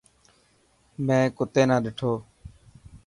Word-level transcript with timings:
مين 1.05 1.23
ڪتي 1.37 1.63
نا 1.69 1.75
ڏنو. 1.83 2.11